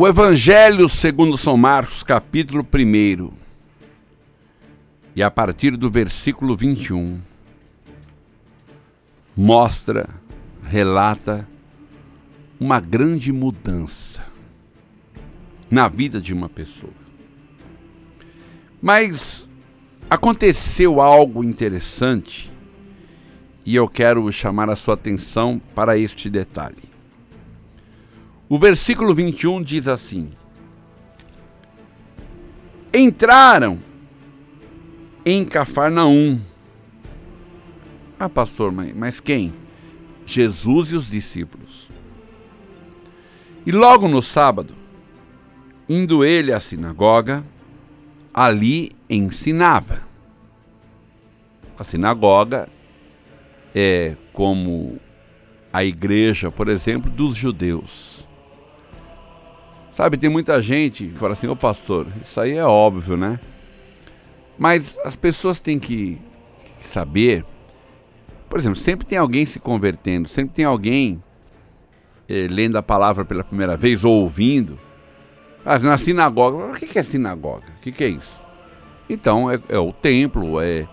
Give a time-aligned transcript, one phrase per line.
[0.00, 3.30] O Evangelho segundo São Marcos, capítulo 1,
[5.14, 7.20] e a partir do versículo 21,
[9.36, 10.08] mostra,
[10.62, 11.46] relata
[12.58, 14.24] uma grande mudança
[15.70, 16.94] na vida de uma pessoa.
[18.80, 19.46] Mas
[20.08, 22.50] aconteceu algo interessante
[23.66, 26.89] e eu quero chamar a sua atenção para este detalhe.
[28.52, 30.32] O versículo 21 diz assim:
[32.92, 33.78] Entraram
[35.24, 36.40] em Cafarnaum.
[38.18, 39.54] Ah, pastor, mas quem?
[40.26, 41.88] Jesus e os discípulos.
[43.64, 44.74] E logo no sábado,
[45.88, 47.44] indo ele à sinagoga,
[48.34, 50.02] ali ensinava.
[51.78, 52.68] A sinagoga
[53.72, 54.98] é como
[55.72, 58.28] a igreja, por exemplo, dos judeus.
[60.00, 63.38] Sabe, tem muita gente que fala assim, ô pastor, isso aí é óbvio, né?
[64.58, 66.18] Mas as pessoas têm que
[66.80, 67.44] saber,
[68.48, 71.22] por exemplo, sempre tem alguém se convertendo, sempre tem alguém
[72.26, 74.78] eh, lendo a palavra pela primeira vez ou ouvindo.
[75.66, 77.66] Ah, na sinagoga, o que é sinagoga?
[77.76, 78.40] O que é isso?
[79.06, 80.88] Então, é, é o templo, é,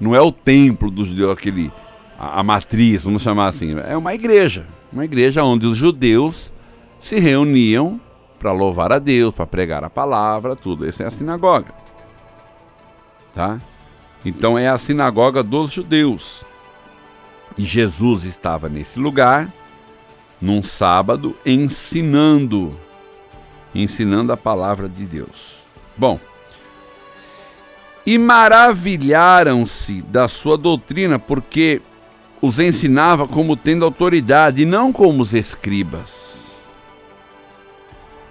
[0.00, 1.70] não é o templo dos judeus, aquele,
[2.18, 4.66] a, a matriz, vamos chamar assim, é uma igreja.
[4.90, 6.50] Uma igreja onde os judeus
[6.98, 8.00] se reuniam
[8.38, 10.86] para louvar a Deus, para pregar a palavra, tudo.
[10.86, 11.74] Essa é a sinagoga.
[13.34, 13.60] Tá?
[14.24, 16.44] Então é a sinagoga dos judeus.
[17.56, 19.50] E Jesus estava nesse lugar,
[20.40, 22.76] num sábado, ensinando,
[23.74, 25.56] ensinando a palavra de Deus.
[25.96, 26.20] Bom,
[28.06, 31.80] e maravilharam-se da sua doutrina, porque
[32.40, 36.35] os ensinava como tendo autoridade, e não como os escribas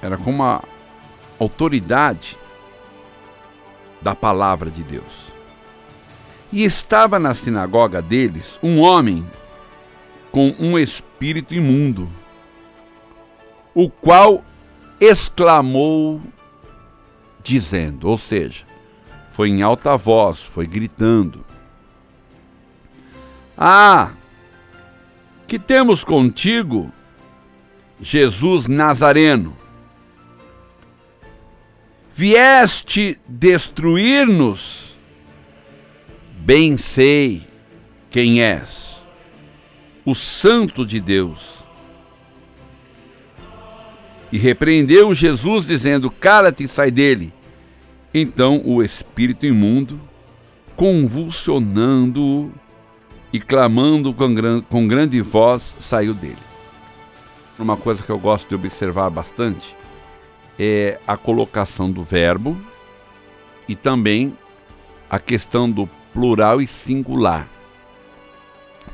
[0.06, 0.64] era como a
[1.40, 2.38] autoridade
[4.02, 5.32] da palavra de Deus.
[6.52, 9.26] E estava na sinagoga deles um homem
[10.32, 12.08] com um espírito imundo,
[13.74, 14.44] o qual
[15.00, 16.22] exclamou,
[17.44, 18.66] dizendo, ou seja,
[19.28, 21.44] foi em alta voz, foi gritando:
[23.58, 24.12] Ah,
[25.48, 26.92] que temos contigo,
[28.00, 29.65] Jesus Nazareno?
[32.18, 34.98] Vieste destruir-nos?
[36.38, 37.46] Bem sei
[38.10, 39.06] quem és,
[40.06, 41.66] o Santo de Deus.
[44.32, 47.34] E repreendeu Jesus, dizendo: Cala-te e sai dele.
[48.14, 50.00] Então o espírito imundo,
[50.78, 52.50] convulsionando
[53.34, 56.38] e clamando com, gran com grande voz, saiu dele.
[57.60, 59.76] Uma coisa que eu gosto de observar bastante
[60.60, 62.58] é a colocação do verbo
[63.68, 64.38] e também
[65.10, 67.48] a questão do plural e singular.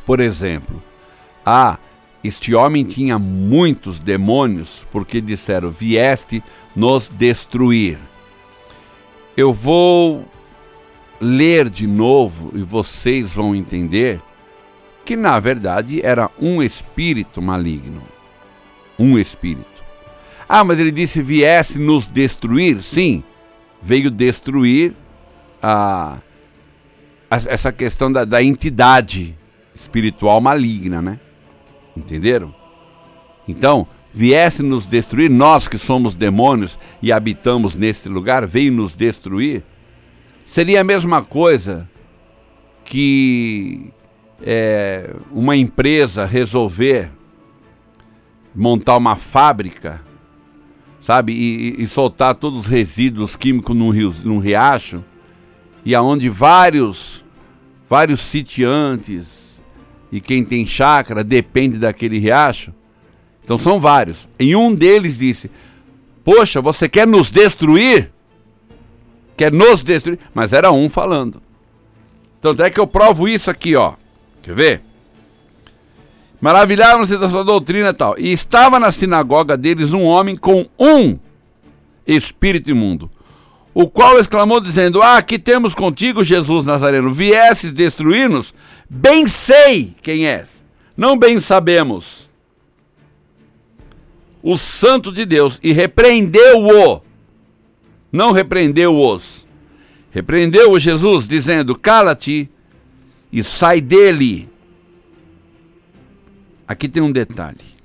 [0.05, 0.81] Por exemplo,
[1.45, 1.77] ah,
[2.23, 6.44] este homem tinha muitos demônios, porque disseram: vieste
[6.75, 7.97] nos destruir.
[9.35, 10.25] Eu vou
[11.19, 14.19] ler de novo e vocês vão entender
[15.05, 18.01] que na verdade era um espírito maligno.
[18.99, 19.70] Um espírito.
[20.53, 22.84] Ah, mas ele disse viesse nos destruir?
[22.84, 23.23] Sim,
[23.81, 24.94] veio destruir
[25.63, 26.17] a,
[27.29, 29.34] a essa questão da, da entidade
[29.73, 31.22] espiritual maligna, né?
[31.95, 32.53] Entenderam?
[33.47, 39.63] Então, viesse nos destruir, nós que somos demônios e habitamos neste lugar, veio nos destruir,
[40.44, 41.90] seria a mesma coisa
[42.84, 43.90] que
[44.44, 47.09] é, uma empresa resolver
[48.53, 50.10] montar uma fábrica
[51.01, 51.34] sabe?
[51.34, 55.03] E, e, soltar todos os resíduos químicos num, rio, num riacho,
[55.84, 57.23] e aonde vários,
[57.89, 59.61] vários sitiantes
[60.11, 62.73] e quem tem chácara depende daquele riacho.
[63.43, 64.28] Então são vários.
[64.40, 65.49] E um deles disse:
[66.23, 68.11] Poxa, você quer nos destruir?
[69.37, 70.20] Quer nos destruir?
[70.34, 71.41] Mas era um falando.
[72.41, 73.93] Tanto é que eu provo isso aqui, ó.
[74.41, 74.81] Quer ver?
[76.41, 78.16] Maravilharam-se da sua doutrina e tal.
[78.17, 81.20] E estava na sinagoga deles um homem com um
[82.05, 83.09] espírito imundo,
[83.73, 88.53] o qual exclamou dizendo: Ah, aqui temos contigo, Jesus Nazareno, viesses destruir-nos?
[88.90, 90.49] Bem sei quem és,
[90.97, 92.29] não bem sabemos.
[94.44, 97.02] O Santo de Deus, e repreendeu-o,
[98.11, 99.47] não repreendeu-os,
[100.09, 102.49] repreendeu-o Jesus, dizendo: Cala-te
[103.32, 104.50] e sai dele.
[106.72, 107.76] Aqui tem um detalhe.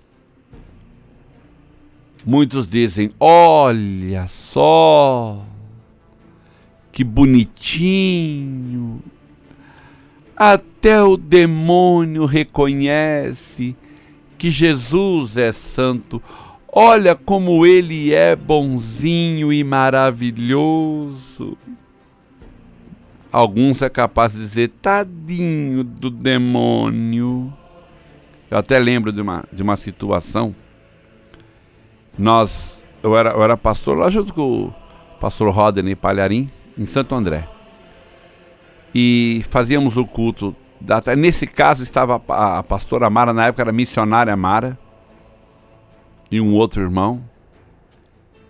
[2.25, 5.45] Muitos dizem: Olha só,
[6.93, 9.03] que bonitinho.
[10.37, 13.75] Até o demônio reconhece
[14.39, 16.23] que Jesus é santo.
[16.69, 21.59] Olha como ele é bonzinho e maravilhoso.
[23.33, 27.53] Alguns é capaz de dizer, tadinho do demônio.
[28.51, 30.55] Eu até lembro de uma, de uma situação
[32.19, 34.75] nós, eu era, eu era pastor lá junto com o
[35.21, 36.49] pastor Rodney Palharim,
[36.79, 37.47] em Santo André.
[38.95, 40.57] E fazíamos o culto.
[40.81, 44.79] Da, nesse caso estava a, a pastora Mara, na época era missionária Mara,
[46.31, 47.23] e um outro irmão.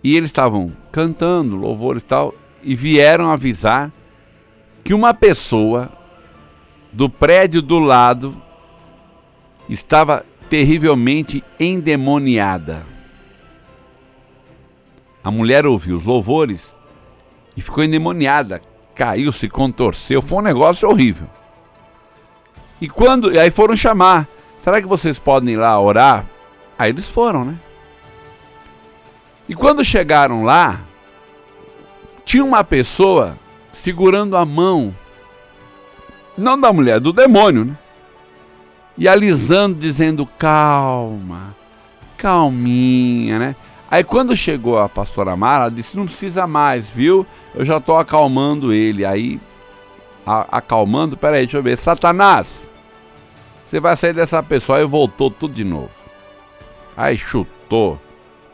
[0.03, 2.33] E eles estavam cantando louvores e tal,
[2.63, 3.91] e vieram avisar
[4.83, 5.91] que uma pessoa
[6.93, 8.41] do prédio do lado
[9.69, 12.85] estava terrivelmente endemoniada.
[15.23, 16.75] A mulher ouviu os louvores
[17.55, 18.61] e ficou endemoniada,
[18.95, 21.27] caiu, se contorceu, foi um negócio horrível.
[22.79, 24.27] E quando, e aí foram chamar,
[24.61, 26.25] será que vocês podem ir lá orar?
[26.77, 27.57] Aí eles foram, né?
[29.49, 30.81] E quando chegaram lá,
[32.23, 33.37] tinha uma pessoa
[33.71, 34.93] segurando a mão,
[36.37, 37.77] não da mulher, do demônio, né?
[38.97, 41.55] E alisando, dizendo: calma,
[42.17, 43.55] calminha, né?
[43.89, 47.25] Aí quando chegou a pastora Mara, ela disse: não precisa mais, viu?
[47.53, 49.05] Eu já estou acalmando ele.
[49.05, 49.39] Aí,
[50.25, 51.77] a, acalmando, peraí, deixa eu ver.
[51.77, 52.67] Satanás,
[53.67, 54.79] você vai sair dessa pessoa.
[54.79, 55.91] Aí voltou tudo de novo.
[56.95, 57.99] Aí chutou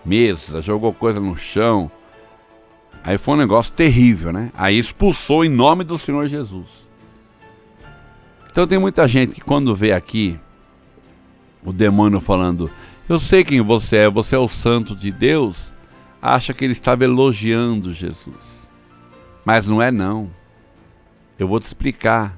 [0.06, 1.90] mesa, jogou coisa no chão.
[3.04, 4.52] Aí foi um negócio terrível, né?
[4.54, 6.83] Aí expulsou em nome do Senhor Jesus.
[8.54, 10.40] Então tem muita gente que quando vê aqui
[11.66, 12.70] o demônio falando,
[13.10, 15.74] eu sei quem você é, você é o santo de Deus.
[16.22, 18.70] Acha que ele estava elogiando Jesus.
[19.44, 20.30] Mas não é não.
[21.40, 22.38] Eu vou te explicar.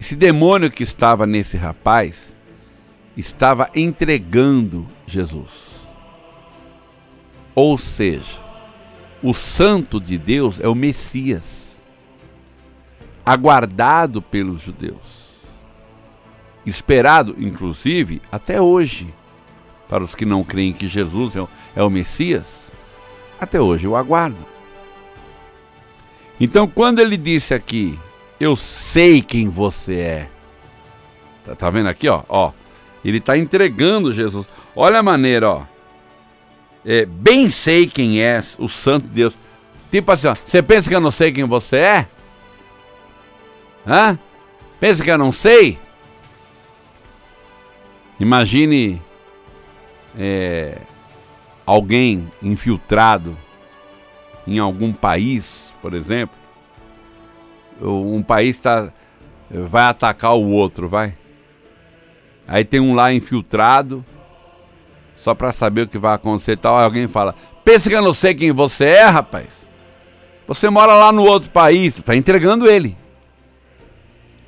[0.00, 2.34] Esse demônio que estava nesse rapaz
[3.14, 5.50] estava entregando Jesus.
[7.54, 8.40] Ou seja,
[9.22, 11.65] o santo de Deus é o Messias,
[13.26, 15.26] aguardado pelos judeus
[16.66, 19.14] esperado, inclusive, até hoje,
[19.88, 22.72] para os que não creem que Jesus é o, é o Messias,
[23.40, 24.36] até hoje eu aguardo.
[26.40, 27.96] Então, quando ele disse aqui,
[28.40, 30.28] eu sei quem você é,
[31.44, 32.52] tá, tá vendo aqui, ó, ó,
[33.04, 34.46] ele está entregando Jesus.
[34.74, 35.62] Olha a maneira, ó.
[36.84, 39.38] É, bem sei quem és, o Santo Deus.
[39.90, 42.08] Tipo assim, você pensa que eu não sei quem você é?
[43.86, 44.18] Hã?
[44.80, 45.78] Pensa que eu não sei?
[48.18, 49.00] Imagine
[50.18, 50.78] é,
[51.64, 53.36] alguém infiltrado
[54.46, 56.36] em algum país, por exemplo.
[57.80, 58.90] Um país tá,
[59.50, 61.14] vai atacar o outro, vai.
[62.48, 64.04] Aí tem um lá infiltrado,
[65.16, 66.78] só para saber o que vai acontecer tal.
[66.78, 67.34] Aí alguém fala:
[67.64, 69.66] Pensa que eu não sei quem você é, rapaz?
[70.46, 72.96] Você mora lá no outro país, tá entregando ele.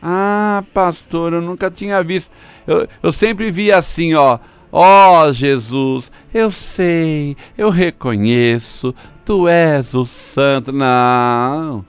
[0.03, 2.31] Ah, pastor, eu nunca tinha visto.
[2.67, 4.39] Eu, eu sempre vi assim, ó.
[4.71, 8.95] Ó oh, Jesus, eu sei, eu reconheço,
[9.25, 10.73] tu és o santo.
[10.73, 11.85] Não.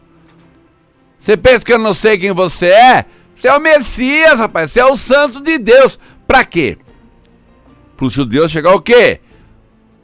[1.20, 3.06] Você pensa que eu não sei quem você é?
[3.36, 4.72] Você é o Messias, rapaz.
[4.72, 6.00] Você é o santo de Deus.
[6.26, 6.78] Pra quê?
[7.98, 9.20] Para os judeus chegar o quê?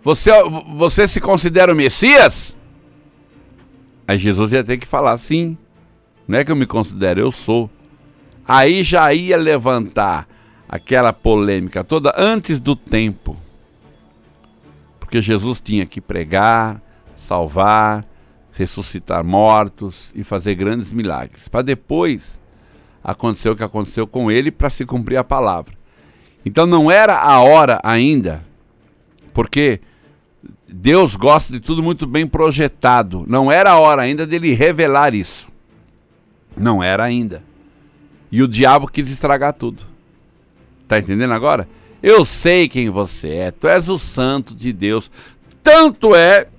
[0.02, 0.32] Você,
[0.76, 2.56] você se considera o Messias?
[4.08, 5.58] Aí Jesus ia ter que falar assim.
[6.28, 7.70] Não é que eu me considero, eu sou
[8.48, 10.28] aí já ia levantar
[10.68, 13.38] aquela polêmica toda antes do tempo.
[15.00, 16.82] Porque Jesus tinha que pregar,
[17.16, 18.06] salvar,
[18.52, 21.48] ressuscitar mortos e fazer grandes milagres.
[21.48, 22.40] Para depois
[23.04, 25.74] acontecer o que aconteceu com ele para se cumprir a palavra.
[26.46, 28.44] Então não era a hora ainda,
[29.34, 29.80] porque
[30.68, 33.24] Deus gosta de tudo muito bem projetado.
[33.28, 35.48] Não era a hora ainda dele revelar isso.
[36.56, 37.44] Não era ainda.
[38.36, 39.82] E o diabo quis estragar tudo.
[40.90, 41.70] Tá entendendo agora?
[42.04, 45.10] Eu sei quem você é, tu és o santo de Deus.
[45.64, 46.50] Tanto é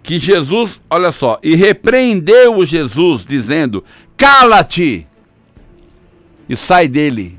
[0.00, 3.82] que Jesus, olha só, e repreendeu o Jesus, dizendo:
[4.16, 5.08] Cala-te
[6.48, 7.36] e sai dele.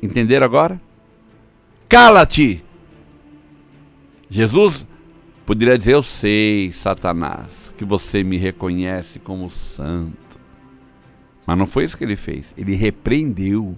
[0.00, 0.80] Entenderam agora?
[1.88, 2.64] Cala-te.
[4.30, 4.86] Jesus
[5.44, 10.25] poderia dizer: Eu sei, Satanás, que você me reconhece como santo.
[11.46, 12.52] Mas não foi isso que ele fez.
[12.56, 13.76] Ele repreendeu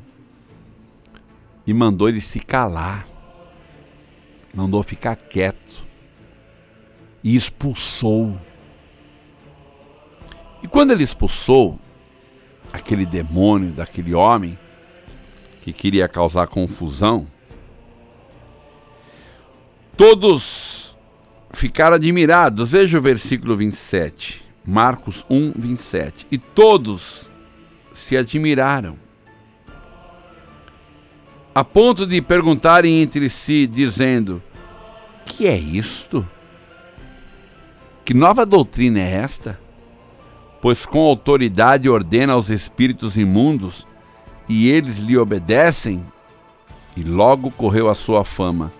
[1.66, 3.06] e mandou ele se calar.
[4.54, 5.87] mandou ficar quieto
[7.22, 8.40] e expulsou.
[10.62, 11.78] E quando ele expulsou
[12.72, 14.58] aquele demônio daquele homem
[15.60, 17.26] que queria causar confusão,
[19.96, 20.96] todos
[21.50, 22.70] ficaram admirados.
[22.70, 26.26] Veja o versículo 27, Marcos 1, 27.
[26.30, 27.30] E todos
[27.99, 28.97] se admiraram,
[31.55, 34.43] a ponto de perguntarem entre si, dizendo:
[35.25, 36.26] Que é isto?
[38.05, 39.61] Que nova doutrina é esta?
[40.62, 43.87] Pois com autoridade ordena aos espíritos imundos
[44.49, 46.05] e eles lhe obedecem.
[46.97, 48.73] E logo correu a sua fama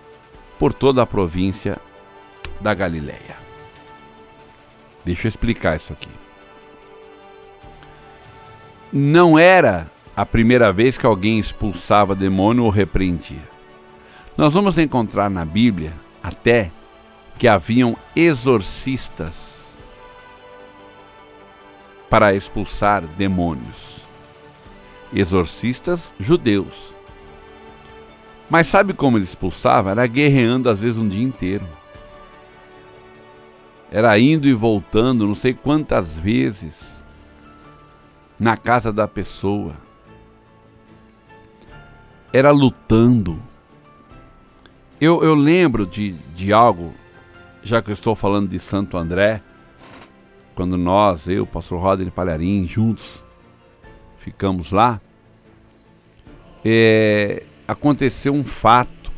[0.57, 1.77] por toda a província
[2.59, 3.37] da Galileia.
[5.05, 6.09] Deixa eu explicar isso aqui.
[8.91, 13.47] Não era a primeira vez que alguém expulsava demônio ou repreendia.
[14.35, 15.93] Nós vamos encontrar na Bíblia
[16.23, 16.71] até
[17.37, 19.67] que haviam exorcistas
[22.09, 24.01] para expulsar demônios.
[25.13, 26.93] Exorcistas judeus.
[28.49, 29.91] Mas sabe como ele expulsava?
[29.91, 31.65] Era guerreando às vezes um dia inteiro.
[33.91, 36.98] Era indo e voltando, não sei quantas vezes,
[38.39, 39.73] na casa da pessoa.
[42.31, 43.39] Era lutando.
[45.01, 46.93] Eu, eu lembro de, de algo,
[47.63, 49.41] já que eu estou falando de Santo André,
[50.55, 53.23] quando nós, eu, pastor Rodney Palharim, juntos,
[54.19, 54.99] ficamos lá,
[56.63, 59.11] é, aconteceu um fato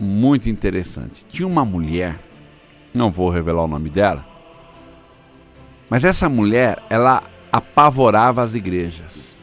[0.00, 1.24] muito interessante.
[1.26, 2.26] Tinha uma mulher
[2.96, 4.26] não vou revelar o nome dela,
[5.88, 7.22] mas essa mulher, ela
[7.52, 9.36] apavorava as igrejas.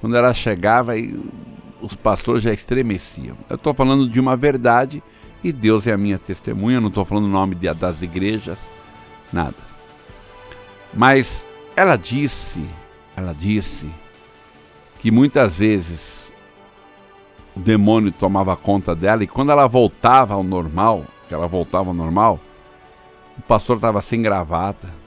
[0.00, 0.92] Quando ela chegava,
[1.80, 3.36] os pastores já estremeciam.
[3.48, 5.02] Eu estou falando de uma verdade
[5.42, 8.58] e Deus é a minha testemunha, não estou falando o nome de, das igrejas,
[9.32, 9.56] nada.
[10.92, 12.64] Mas ela disse,
[13.16, 13.88] ela disse
[14.98, 16.32] que muitas vezes
[17.56, 21.94] o demônio tomava conta dela e quando ela voltava ao normal, que ela voltava ao
[21.94, 22.38] normal,
[23.38, 24.99] o pastor estava sem gravata.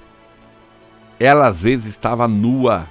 [1.24, 2.86] Ela às vezes estava nua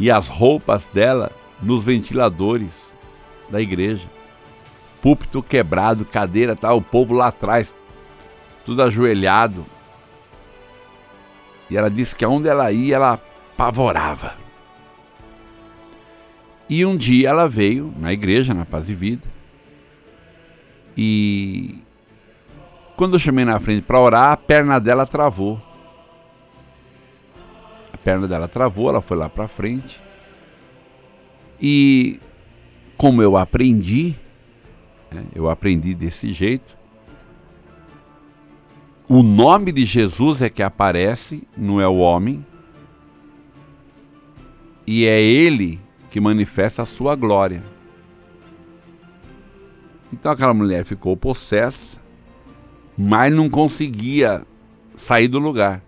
[0.00, 2.72] e as roupas dela nos ventiladores
[3.50, 4.06] da igreja.
[5.02, 7.74] Púlpito quebrado, cadeira, tá o povo lá atrás,
[8.64, 9.66] tudo ajoelhado.
[11.68, 13.20] E ela disse que aonde ela ia, ela
[13.52, 14.34] apavorava.
[16.70, 19.22] E um dia ela veio na igreja, na Paz e Vida,
[20.96, 21.82] e
[22.96, 25.65] quando eu chamei na frente para orar, a perna dela travou.
[28.06, 30.00] Perna dela travou, ela foi lá para frente.
[31.60, 32.20] E
[32.96, 34.14] como eu aprendi,
[35.10, 36.78] né, eu aprendi desse jeito,
[39.08, 42.46] o nome de Jesus é que aparece, não é o homem.
[44.86, 47.60] E é ele que manifesta a sua glória.
[50.12, 52.06] Então aquela mulher ficou possessa
[52.96, 54.46] mas não conseguia
[54.96, 55.82] sair do lugar.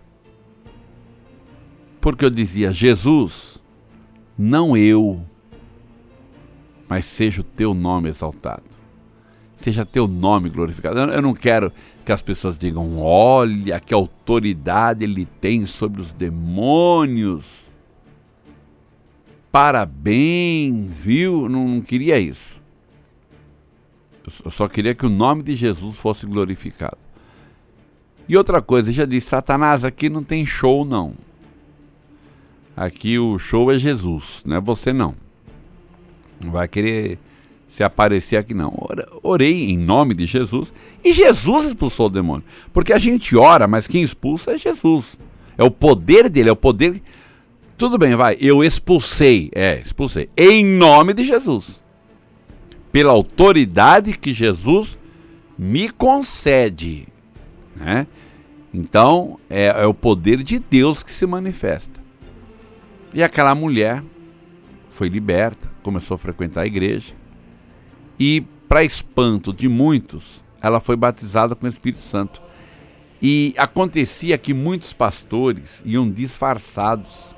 [1.99, 3.59] Porque eu dizia: Jesus,
[4.37, 5.21] não eu,
[6.87, 8.63] mas seja o teu nome exaltado.
[9.57, 10.99] Seja teu nome glorificado.
[10.99, 11.71] Eu não quero
[12.05, 17.45] que as pessoas digam: olha que autoridade ele tem sobre os demônios.
[19.51, 21.49] Parabéns, viu?
[21.49, 22.59] Não, não queria isso.
[24.45, 26.97] Eu só queria que o nome de Jesus fosse glorificado.
[28.27, 31.15] E outra coisa, já disse, Satanás, aqui não tem show não.
[32.79, 35.13] Aqui o show é Jesus, não é você não.
[36.39, 37.19] Não vai querer
[37.67, 38.73] se aparecer aqui não.
[39.21, 40.71] Orei em nome de Jesus
[41.03, 42.45] e Jesus expulsou o demônio.
[42.71, 45.17] Porque a gente ora, mas quem expulsa é Jesus.
[45.57, 47.01] É o poder dele, é o poder.
[47.77, 48.37] Tudo bem, vai.
[48.39, 50.29] Eu expulsei, é, expulsei.
[50.37, 51.81] Em nome de Jesus
[52.91, 54.97] pela autoridade que Jesus
[55.57, 57.07] me concede.
[57.75, 58.07] Né?
[58.73, 61.98] Então, é, é o poder de Deus que se manifesta.
[63.13, 64.03] E aquela mulher
[64.89, 67.13] foi liberta, começou a frequentar a igreja.
[68.19, 72.41] E, para espanto de muitos, ela foi batizada com o Espírito Santo.
[73.21, 77.35] E acontecia que muitos pastores iam disfarçados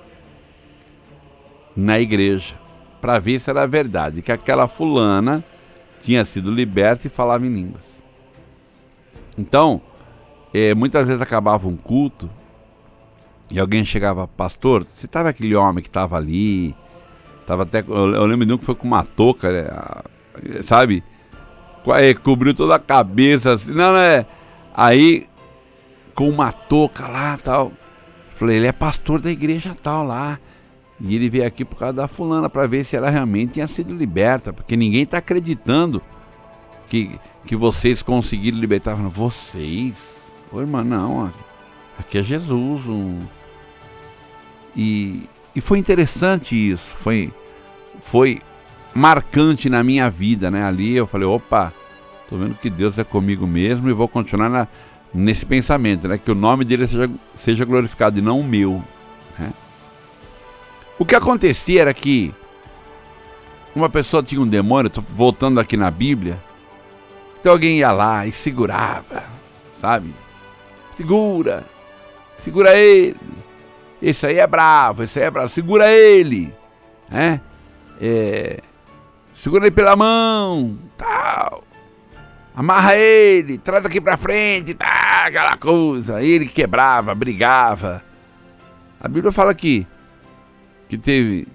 [1.75, 2.59] na igreja
[2.99, 5.43] para ver se era verdade que aquela fulana
[6.01, 7.85] tinha sido liberta e falava em línguas.
[9.37, 9.81] Então,
[10.53, 12.29] é, muitas vezes acabava um culto
[13.51, 16.73] e alguém chegava, pastor, você estava aquele homem que estava ali,
[17.45, 19.69] tava até, eu, lembro de um que foi com uma touca, né,
[20.63, 21.03] sabe?
[21.95, 24.25] é, cobriu toda a cabeça, assim, não, não é.
[24.73, 25.27] Aí,
[26.15, 27.71] com uma touca lá tal.
[28.29, 30.39] Falei, ele é pastor da igreja tal lá.
[30.99, 33.93] E ele veio aqui por causa da fulana para ver se ela realmente tinha sido
[33.93, 36.01] liberta, porque ninguém está acreditando
[36.87, 38.95] que, que vocês conseguiram libertar.
[38.95, 39.95] Falando, vocês?
[40.51, 41.33] Ô irmã, não,
[41.97, 42.85] aqui é Jesus.
[42.85, 43.19] Um...
[44.75, 47.31] E, e foi interessante isso, foi,
[48.01, 48.41] foi
[48.93, 50.63] marcante na minha vida, né?
[50.63, 51.73] Ali eu falei, opa,
[52.29, 54.67] tô vendo que Deus é comigo mesmo e vou continuar na,
[55.13, 56.17] nesse pensamento, né?
[56.17, 58.83] Que o nome dele seja, seja glorificado e não o meu.
[59.37, 59.51] Né?
[60.97, 62.33] O que acontecia era que
[63.75, 66.37] uma pessoa tinha um demônio, tô voltando aqui na Bíblia,
[67.39, 69.23] então alguém ia lá e segurava,
[69.79, 70.13] sabe?
[70.95, 71.65] Segura,
[72.43, 73.17] segura ele.
[74.01, 76.53] Esse aí é bravo, esse aí é bravo, segura ele,
[77.09, 77.39] né?
[78.01, 78.59] É,
[79.35, 81.63] segura ele pela mão, tal.
[82.55, 86.21] Amarra ele, traz aqui pra frente, tá, aquela coisa.
[86.21, 88.03] Ele quebrava, brigava.
[88.99, 89.87] A Bíblia fala que
[90.91, 91.47] que teve,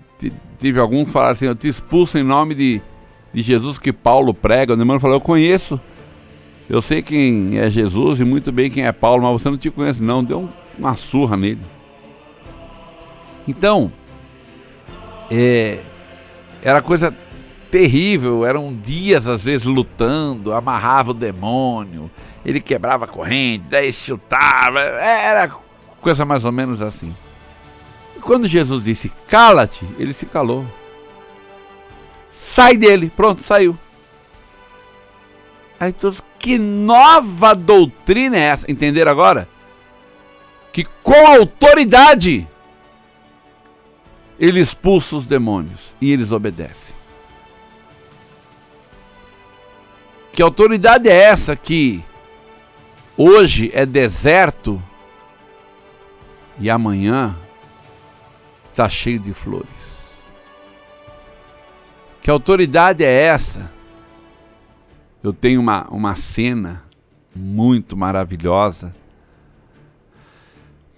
[0.59, 2.81] teve alguns que falaram assim, eu te expulso em nome de,
[3.35, 4.73] de Jesus que Paulo prega.
[4.73, 5.79] O demônio falou, eu conheço.
[6.71, 9.71] Eu sei quem é Jesus e muito bem quem é Paulo, mas você não te
[9.71, 10.25] conhece não.
[10.25, 10.49] Deu um,
[10.79, 11.61] uma surra nele.
[13.47, 13.93] Então,
[15.31, 15.83] é,
[16.63, 17.15] era coisa
[17.71, 22.11] terrível, eram dias às vezes lutando, amarrava o demônio,
[22.45, 25.49] ele quebrava a corrente, daí chutava, era
[26.01, 27.15] coisa mais ou menos assim.
[28.21, 30.65] Quando Jesus disse cala-te, ele se calou.
[32.31, 33.77] Sai dele, pronto, saiu.
[35.79, 38.71] Aí todos, que nova doutrina é essa?
[38.71, 39.49] Entenderam agora?
[40.73, 42.49] Que com autoridade
[44.39, 46.95] ele expulsa os demônios e eles obedecem.
[50.33, 52.05] Que autoridade é essa que
[53.17, 54.83] hoje é deserto
[56.59, 57.37] e amanhã
[58.71, 59.67] está cheio de flores.
[62.21, 63.71] Que autoridade é essa?
[65.23, 66.85] Eu tenho uma, uma cena
[67.35, 68.95] muito maravilhosa,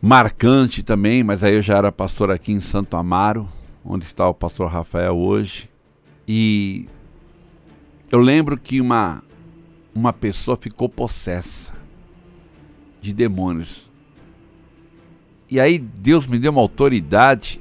[0.00, 3.48] marcante também, mas aí eu já era pastor aqui em Santo Amaro,
[3.84, 5.68] onde está o pastor Rafael hoje,
[6.26, 6.86] e
[8.10, 9.22] eu lembro que uma,
[9.94, 11.72] uma pessoa ficou possessa
[13.00, 13.88] de demônios.
[15.50, 17.60] E aí Deus me deu uma autoridade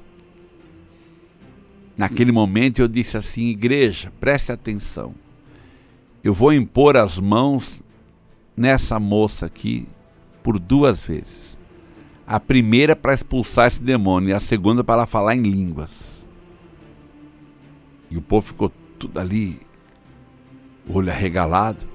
[1.98, 5.16] Naquele momento eu disse assim: igreja, preste atenção.
[6.24, 7.82] Eu vou impor as mãos
[8.56, 9.88] nessa moça aqui
[10.44, 11.47] por duas vezes.
[12.28, 16.28] A primeira para expulsar esse demônio e a segunda para falar em línguas.
[18.12, 19.60] E o povo ficou tudo ali,
[20.90, 21.86] olho arregalado.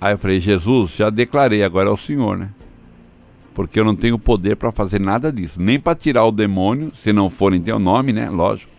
[0.00, 2.50] Aí eu falei: Jesus, já declarei, agora é o Senhor, né?
[3.54, 7.12] Porque eu não tenho poder para fazer nada disso, nem para tirar o demônio, se
[7.12, 8.28] não for em teu nome, né?
[8.28, 8.74] Lógico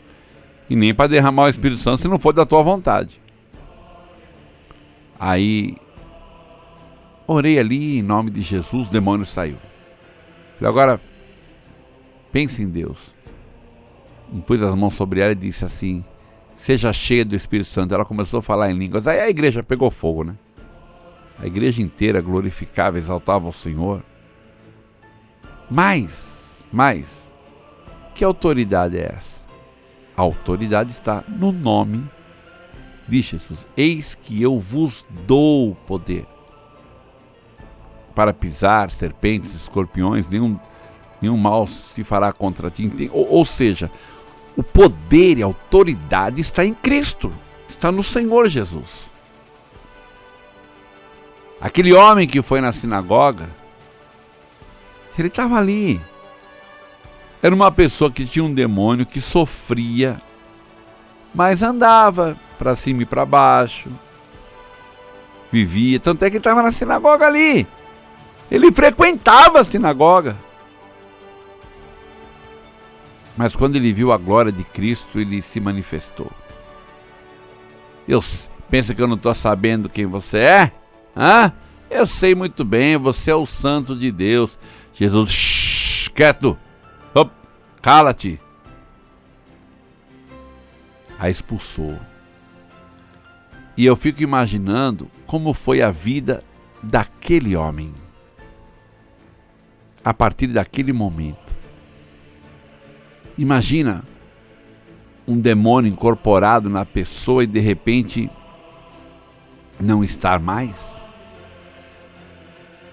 [0.69, 3.21] e nem para derramar o Espírito Santo se não for da tua vontade.
[5.19, 5.77] Aí
[7.27, 9.57] orei ali em nome de Jesus, o demônio saiu.
[10.57, 11.01] Falei, agora
[12.31, 13.13] pense em Deus.
[14.31, 16.03] Impus as mãos sobre ela e disse assim:
[16.55, 17.93] Seja cheia do Espírito Santo.
[17.93, 19.07] Ela começou a falar em línguas.
[19.07, 20.35] Aí a igreja pegou fogo, né?
[21.37, 24.01] A igreja inteira glorificava, exaltava o Senhor.
[25.69, 27.31] Mas, mas,
[28.13, 29.45] que autoridade é essa?
[30.15, 32.09] A autoridade está no nome
[33.07, 33.67] de Jesus.
[33.75, 36.25] Eis que eu vos dou poder
[38.15, 40.57] para pisar serpentes, escorpiões, nenhum,
[41.21, 42.89] nenhum mal se fará contra ti.
[43.11, 43.91] Ou, ou seja,
[44.55, 47.31] o poder e a autoridade está em Cristo,
[47.69, 49.11] está no Senhor Jesus.
[51.59, 53.49] Aquele homem que foi na sinagoga,
[55.17, 56.01] ele estava ali,
[57.41, 60.17] era uma pessoa que tinha um demônio que sofria,
[61.33, 63.89] mas andava para cima e para baixo,
[65.51, 65.99] vivia.
[65.99, 67.67] Tanto é que ele estava na sinagoga ali.
[68.49, 70.37] Ele frequentava a sinagoga.
[73.35, 76.31] Mas quando ele viu a glória de Cristo, ele se manifestou.
[78.07, 78.23] Eu
[78.69, 80.71] pensa que eu não estou sabendo quem você é?
[81.15, 81.51] Hã?
[81.89, 84.57] Eu sei muito bem, você é o santo de Deus.
[84.93, 86.57] Jesus, shh, quieto.
[87.85, 88.41] Cala-te!
[91.19, 91.99] A expulsou.
[93.77, 96.43] E eu fico imaginando como foi a vida
[96.81, 97.93] daquele homem.
[100.05, 101.55] A partir daquele momento.
[103.37, 104.03] Imagina
[105.27, 108.29] um demônio incorporado na pessoa e de repente
[109.79, 111.01] não estar mais?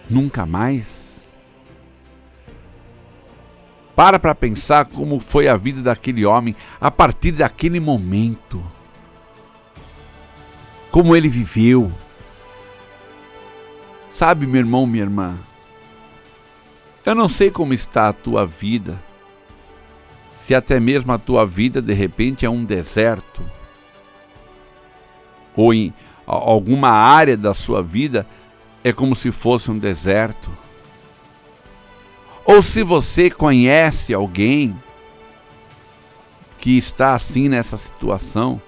[0.09, 1.22] Nunca mais?
[3.94, 8.64] Para para pensar como foi a vida daquele homem a partir daquele momento.
[10.90, 11.92] Como ele viveu.
[14.11, 15.38] Sabe, meu irmão, minha irmã,
[17.05, 19.01] eu não sei como está a tua vida,
[20.37, 23.43] se até mesmo a tua vida de repente é um deserto,
[25.57, 25.93] ou em
[26.27, 28.27] alguma área da sua vida
[28.85, 30.51] é como se fosse um deserto.
[32.45, 34.77] Ou se você conhece alguém
[36.59, 38.61] que está assim nessa situação,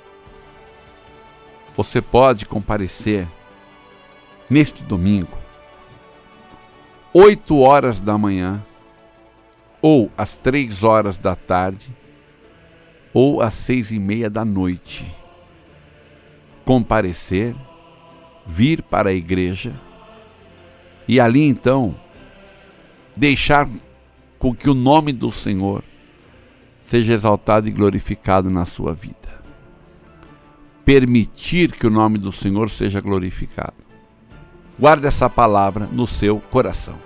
[1.76, 3.26] você pode comparecer
[4.48, 5.43] neste domingo
[7.14, 8.60] 8 horas da manhã,
[9.80, 11.94] ou às 3 horas da tarde,
[13.14, 15.06] ou às seis e meia da noite.
[16.64, 17.54] Comparecer,
[18.44, 19.72] vir para a igreja
[21.06, 21.94] e ali então
[23.16, 23.68] deixar
[24.38, 25.84] com que o nome do Senhor
[26.82, 29.14] seja exaltado e glorificado na sua vida.
[30.84, 33.83] Permitir que o nome do Senhor seja glorificado.
[34.78, 37.04] Guarde essa palavra no seu coração.